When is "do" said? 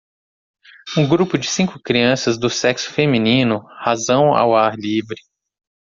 2.35-2.49